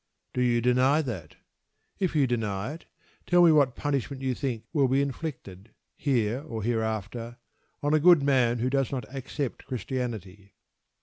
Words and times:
Do 0.33 0.41
you 0.41 0.61
deny 0.61 1.03
that? 1.03 1.35
If 1.99 2.15
you 2.15 2.25
deny 2.25 2.73
it, 2.73 2.85
tell 3.27 3.43
me 3.43 3.51
what 3.51 3.75
punishment 3.75 4.23
you 4.23 4.33
think 4.33 4.63
will 4.73 4.87
be 4.87 4.99
inflicted, 4.99 5.75
here 5.95 6.41
or 6.41 6.63
hereafter 6.63 7.37
on 7.83 7.93
a 7.93 7.99
good 7.99 8.23
man 8.23 8.57
who 8.57 8.69
does 8.71 8.91
not 8.91 9.05
accept 9.13 9.67
Christianity. 9.67 10.55